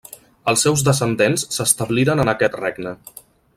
[0.51, 2.97] Els seus descendents s'establiren en aquest regne.